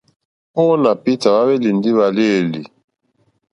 Paul 0.53 0.77
nà 0.83 0.91
Peter 1.03 1.33
hwá 1.35 1.41
hwélì 1.45 1.69
ndí 1.77 1.89
hwàléèlì. 1.95 2.61